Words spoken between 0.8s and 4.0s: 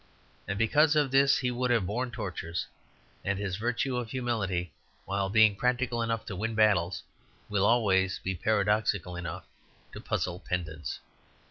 of this he would have borne tortures. And this virtue